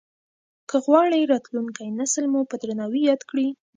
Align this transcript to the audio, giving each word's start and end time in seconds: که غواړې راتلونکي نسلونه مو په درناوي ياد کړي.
که 0.69 0.77
غواړې 0.85 1.29
راتلونکي 1.31 1.85
نسلونه 1.99 2.29
مو 2.33 2.41
په 2.49 2.55
درناوي 2.61 3.01
ياد 3.09 3.21
کړي. 3.29 3.47